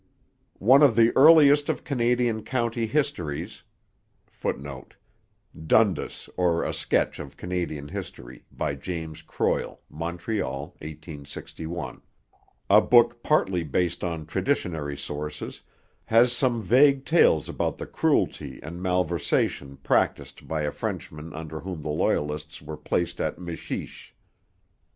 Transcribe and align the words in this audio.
One 0.57 0.81
of 0.81 0.95
the 0.95 1.15
earliest 1.15 1.69
of 1.69 1.83
Canadian 1.83 2.43
county 2.43 2.87
histories, 2.87 3.61
[Footnote: 4.25 4.95
Dundas, 5.67 6.27
or 6.37 6.63
a 6.63 6.73
Sketch 6.73 7.19
of 7.19 7.37
Canadian 7.37 7.87
History, 7.87 8.43
by 8.51 8.73
James 8.73 9.21
Croil, 9.21 9.79
Montreal, 9.91 10.69
1861.] 10.81 12.01
a 12.67 12.81
book 12.81 13.21
partly 13.21 13.63
based 13.63 14.03
on 14.03 14.25
traditionary 14.25 14.97
sources, 14.97 15.61
has 16.05 16.31
some 16.33 16.63
vague 16.63 17.05
tales 17.05 17.47
about 17.47 17.77
the 17.77 17.85
cruelty 17.85 18.59
and 18.63 18.81
malversation 18.81 19.77
practised 19.83 20.47
by 20.47 20.63
a 20.63 20.71
Frenchman 20.71 21.31
under 21.31 21.59
whom 21.59 21.83
the 21.83 21.89
Loyalists 21.89 22.59
were 22.59 22.75
placed 22.75 23.21
at 23.21 23.37
'Mishish.' 23.37 24.15